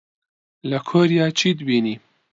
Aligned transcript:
لە 0.69 0.79
کۆریا 0.89 1.25
چیت 1.37 1.57
بینی؟ 1.67 1.95